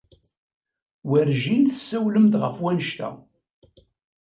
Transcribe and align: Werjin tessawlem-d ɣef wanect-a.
Werjin 1.09 1.63
tessawlem-d 1.67 2.33
ɣef 2.43 2.57
wanect-a. 2.63 3.09